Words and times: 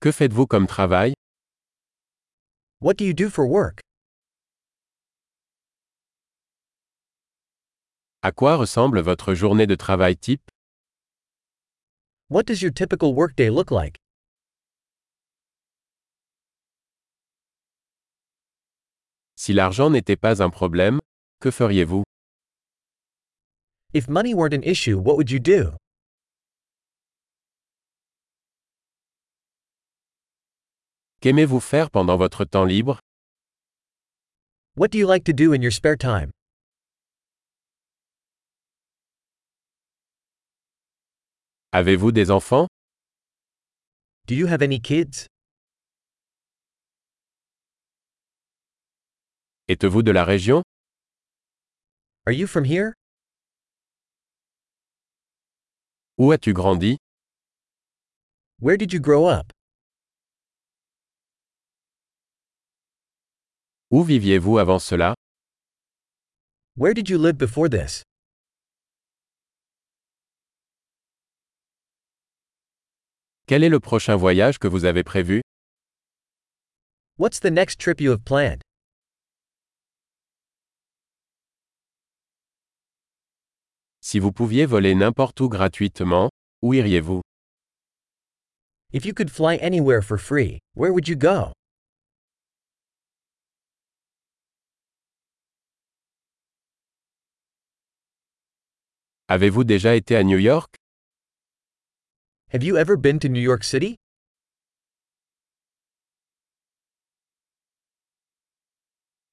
Que 0.00 0.12
faites-vous 0.12 0.46
comme 0.46 0.68
travail? 0.68 1.12
What 2.80 2.94
do 2.98 3.04
you 3.04 3.12
do 3.12 3.28
for 3.28 3.44
work? 3.48 3.80
À 8.22 8.30
quoi 8.30 8.56
ressemble 8.56 9.00
votre 9.00 9.34
journée 9.34 9.66
de 9.66 9.74
travail 9.74 10.16
type? 10.16 10.48
What 12.30 12.44
does 12.46 12.62
your 12.62 12.70
typical 12.72 13.12
workday 13.12 13.50
look 13.50 13.72
like? 13.72 13.96
Si 19.34 19.52
l'argent 19.52 19.90
n'était 19.90 20.16
pas 20.16 20.40
un 20.42 20.50
problème, 20.50 21.00
que 21.40 21.50
feriez-vous? 21.50 22.04
If 23.92 24.08
money 24.08 24.32
weren't 24.32 24.54
an 24.54 24.62
issue, 24.62 24.96
what 24.96 25.16
would 25.16 25.30
you 25.32 25.40
do? 25.40 25.76
Qu'aimez-vous 31.20 31.58
faire 31.58 31.90
pendant 31.90 32.16
votre 32.16 32.44
temps 32.44 32.64
libre? 32.64 33.00
What 34.76 34.92
do 34.92 34.98
you 34.98 35.06
like 35.08 35.24
to 35.24 35.32
do 35.32 35.52
in 35.52 35.60
your 35.62 35.72
spare 35.72 35.96
time? 35.96 36.30
Avez-vous 41.72 42.12
des 42.12 42.30
enfants? 42.30 42.68
Do 44.26 44.36
you 44.36 44.46
have 44.46 44.62
any 44.62 44.78
kids? 44.78 45.26
Êtes-vous 49.68 50.04
de 50.04 50.12
la 50.12 50.24
région? 50.24 50.62
Are 52.26 52.32
you 52.32 52.46
from 52.46 52.64
here? 52.64 52.94
Où 56.16 56.30
as-tu 56.32 56.52
grandi? 56.52 56.96
Where 58.60 58.76
did 58.76 58.92
you 58.92 59.00
grow 59.00 59.26
up? 59.26 59.52
Où 63.90 64.02
viviez-vous 64.02 64.58
avant 64.58 64.78
cela? 64.78 65.14
Where 66.76 66.92
did 66.92 67.08
you 67.08 67.16
live 67.16 67.38
before 67.38 67.70
this? 67.70 68.02
Quel 73.46 73.64
est 73.64 73.70
le 73.70 73.80
prochain 73.80 74.14
voyage 74.14 74.58
que 74.58 74.68
vous 74.68 74.84
avez 74.84 75.02
prévu? 75.02 75.40
What's 77.18 77.40
the 77.40 77.50
next 77.50 77.80
trip 77.80 77.98
you 77.98 78.10
have 78.10 78.22
planned? 78.24 78.60
Si 84.02 84.18
vous 84.18 84.32
pouviez 84.32 84.66
voler 84.66 84.94
n'importe 84.94 85.40
où 85.40 85.48
gratuitement, 85.48 86.28
où 86.62 86.74
iriez-vous? 86.74 87.22
If 88.92 89.06
you 89.06 89.14
could 89.14 89.30
fly 89.30 89.56
anywhere 89.56 90.02
for 90.02 90.18
free, 90.18 90.58
where 90.74 90.92
would 90.92 91.08
you 91.08 91.16
go? 91.16 91.52
Avez-vous 99.30 99.64
déjà 99.64 99.94
été 99.94 100.16
à 100.16 100.24
New 100.24 100.38
York? 100.38 100.74
Have 102.50 102.64
you 102.64 102.78
ever 102.78 102.96
been 102.96 103.18
to 103.18 103.28
New 103.28 103.42
York 103.42 103.62
City? 103.62 103.96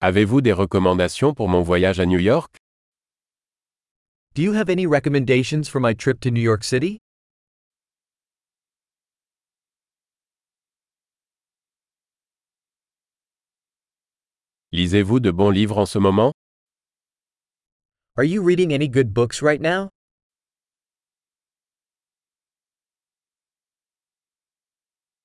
Avez-vous 0.00 0.40
des 0.40 0.52
recommandations 0.52 1.32
pour 1.32 1.48
mon 1.48 1.62
voyage 1.62 2.00
à 2.00 2.06
New 2.06 2.18
York? 2.18 2.56
Do 4.34 4.42
you 4.42 4.54
have 4.54 4.68
any 4.68 4.84
recommendations 4.84 5.68
for 5.68 5.80
my 5.80 5.94
trip 5.94 6.18
to 6.22 6.30
New 6.32 6.42
York 6.42 6.64
City? 6.64 6.98
Lisez-vous 14.72 15.20
de 15.20 15.30
bons 15.30 15.50
livres 15.50 15.78
en 15.78 15.86
ce 15.86 16.00
moment? 16.00 16.32
Are 18.16 18.22
you 18.22 18.42
reading 18.42 18.72
any 18.72 18.86
good 18.86 19.12
books 19.12 19.42
right 19.42 19.60
now? 19.60 19.88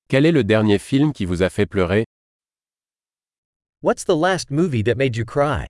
Quel 0.08 0.26
est 0.26 0.32
le 0.32 0.42
dernier 0.42 0.78
film 0.78 1.12
qui 1.12 1.24
vous 1.24 1.42
a 1.42 1.50
fait 1.50 1.66
pleurer? 1.66 2.04
What's 3.80 4.02
the 4.04 4.16
last 4.16 4.50
movie 4.50 4.82
that 4.82 4.96
made 4.96 5.16
you 5.16 5.24
cry? 5.24 5.68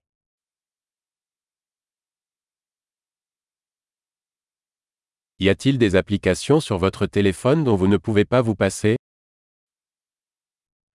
Y 5.38 5.50
a-t-il 5.50 5.76
des 5.76 5.97
applications 5.97 6.60
sur 6.60 6.78
votre 6.78 7.04
téléphone 7.04 7.64
dont 7.64 7.76
vous 7.76 7.87
ne 7.88 7.98
pouvez 7.98 8.25
pas 8.25 8.41
vous 8.41 8.54
passer? 8.54 8.97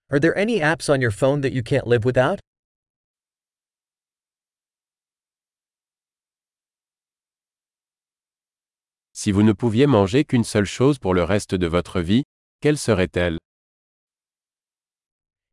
Are 0.09 0.19
there 0.19 0.35
any 0.35 0.59
apps 0.59 0.89
on 0.89 1.01
your 1.01 1.11
phone 1.11 1.41
that 1.41 1.51
you 1.51 1.61
can't 1.61 1.85
live 1.85 2.03
without? 2.03 2.39
Si 9.17 9.31
vous 9.31 9.43
ne 9.43 9.53
pouviez 9.53 9.87
manger 9.87 10.25
qu'une 10.25 10.43
seule 10.43 10.65
chose 10.65 10.99
pour 10.99 11.13
le 11.13 11.23
reste 11.23 11.55
de 11.55 11.67
votre 11.67 12.01
vie, 12.01 12.23
quelle 12.59 12.77
serait-elle? 12.77 13.37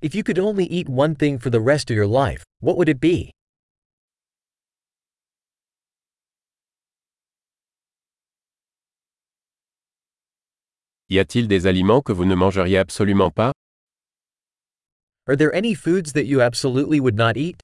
If 0.02 0.16
you 0.16 0.24
could 0.24 0.40
only 0.40 0.64
eat 0.64 0.88
one 0.88 1.14
thing 1.14 1.38
for 1.38 1.48
the 1.48 1.60
rest 1.60 1.88
of 1.88 1.96
your 1.96 2.08
life, 2.08 2.42
what 2.60 2.76
would 2.76 2.88
it 2.88 2.98
be? 2.98 3.30
Y 11.08 11.20
a-t-il 11.20 11.46
des 11.46 11.68
aliments 11.68 12.02
que 12.02 12.12
vous 12.12 12.24
ne 12.24 12.34
mangeriez 12.34 12.78
absolument 12.78 13.30
pas? 13.30 13.52
Are 15.28 15.36
there 15.36 15.54
any 15.54 15.72
foods 15.76 16.14
that 16.14 16.24
you 16.24 16.40
absolutely 16.40 16.98
would 16.98 17.14
not 17.14 17.36
eat? 17.36 17.60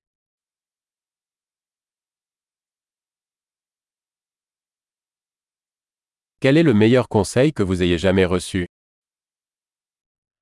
Quel 6.41 6.57
est 6.57 6.63
le 6.63 6.73
meilleur 6.73 7.09
conseil 7.09 7.53
que 7.53 7.65
vous 7.65 7.83
ayez 7.83 7.99
jamais 7.99 8.25
reçu? 8.25 8.69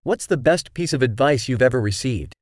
What's 0.05 0.27
the 0.27 0.37
best 0.37 0.75
piece 0.75 0.93
of 0.93 1.03
advice 1.03 1.49
you've 1.49 1.63
ever 1.63 1.81
received? 1.81 2.33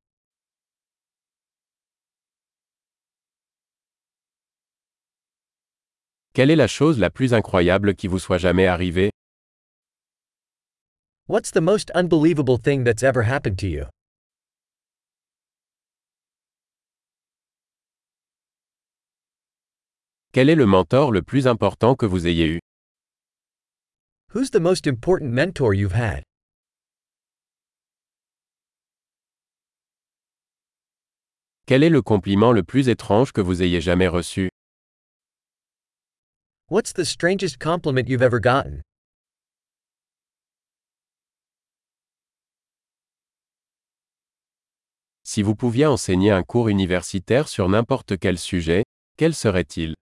Quelle 6.34 6.50
est 6.50 6.56
la 6.56 6.66
chose 6.66 6.98
la 6.98 7.10
plus 7.10 7.32
incroyable 7.32 7.94
qui 7.94 8.08
vous 8.08 8.18
soit 8.18 8.38
jamais 8.38 8.66
arrivée? 8.66 9.10
What's 11.28 11.52
the 11.52 11.60
most 11.60 11.92
unbelievable 11.94 12.58
thing 12.58 12.82
that's 12.82 13.04
ever 13.04 13.22
happened 13.22 13.56
to 13.60 13.68
you? 13.68 13.84
Quel 20.32 20.50
est 20.50 20.56
le 20.56 20.66
mentor 20.66 21.12
le 21.12 21.22
plus 21.22 21.46
important 21.46 21.94
que 21.94 22.04
vous 22.04 22.26
ayez 22.26 22.48
eu? 22.48 22.60
Who's 24.34 24.50
the 24.50 24.58
most 24.58 24.88
important 24.88 25.30
mentor 25.30 25.74
you've 25.74 25.94
had? 25.94 26.24
Quel 31.66 31.84
est 31.84 31.88
le 31.88 32.02
compliment 32.02 32.50
le 32.50 32.64
plus 32.64 32.88
étrange 32.88 33.30
que 33.30 33.40
vous 33.40 33.62
ayez 33.62 33.80
jamais 33.80 34.08
reçu? 34.08 34.48
What's 36.68 36.92
the 36.92 37.04
strangest 37.04 37.60
compliment 37.60 38.08
you've 38.08 38.22
ever 38.24 38.40
gotten? 38.40 38.82
Si 45.22 45.42
vous 45.42 45.54
pouviez 45.54 45.86
enseigner 45.86 46.32
un 46.32 46.42
cours 46.42 46.68
universitaire 46.68 47.46
sur 47.46 47.68
n'importe 47.68 48.18
quel 48.18 48.36
sujet, 48.40 48.82
quel 49.16 49.32
serait-il? 49.32 49.94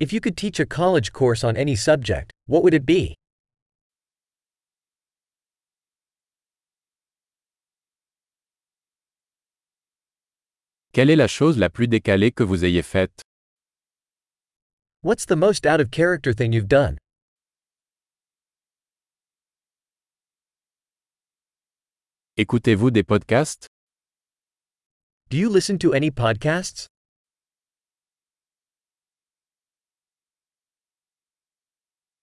If 0.00 0.14
you 0.14 0.20
could 0.20 0.34
teach 0.34 0.58
a 0.58 0.64
college 0.64 1.12
course 1.12 1.44
on 1.44 1.58
any 1.58 1.76
subject, 1.76 2.32
what 2.46 2.62
would 2.62 2.72
it 2.72 2.86
be? 2.86 3.14
Quelle 10.94 11.10
est 11.10 11.16
la 11.16 11.26
chose 11.26 11.58
la 11.58 11.68
plus 11.68 11.86
décalée 11.86 12.32
que 12.34 12.42
vous 12.42 12.64
ayez 12.64 12.82
faite 12.82 13.22
What's 15.02 15.26
the 15.26 15.36
most 15.36 15.66
out 15.66 15.80
of 15.80 15.90
character 15.90 16.32
thing 16.32 16.54
you've 16.54 16.66
done? 16.66 16.96
Écoutez-vous 22.38 22.90
des 22.90 23.02
podcasts 23.02 23.66
Do 25.28 25.36
you 25.36 25.50
listen 25.50 25.78
to 25.78 25.92
any 25.92 26.10
podcasts? 26.10 26.86